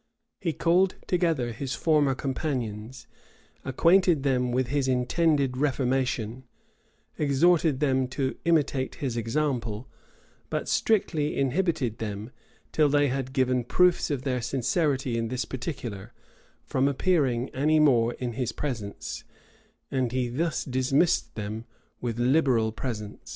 []He 0.41 0.51
called 0.51 0.95
together 1.05 1.51
his 1.51 1.75
former 1.75 2.15
companions, 2.15 3.05
acquainted 3.63 4.23
them 4.23 4.51
with 4.51 4.69
his 4.69 4.87
intended 4.87 5.57
reformation, 5.57 6.43
exhorted 7.19 7.81
them 7.81 8.07
to 8.07 8.35
imitate 8.43 8.95
his 8.95 9.15
example, 9.15 9.87
but 10.49 10.67
strictly 10.67 11.37
inhibited 11.37 11.99
them, 11.99 12.31
till 12.71 12.89
they 12.89 13.09
had 13.09 13.31
given 13.31 13.63
proofs 13.63 14.09
of 14.09 14.23
their 14.23 14.41
sincerity 14.41 15.19
in 15.19 15.27
this 15.27 15.45
particular, 15.45 16.13
from 16.65 16.87
appearing 16.87 17.49
any 17.49 17.79
more 17.79 18.15
in 18.15 18.33
his 18.33 18.51
presence; 18.51 19.23
and 19.91 20.11
he 20.13 20.29
thus 20.29 20.65
dismissed 20.65 21.35
them 21.35 21.65
with 21.99 22.17
liberal 22.17 22.71
presents. 22.71 23.29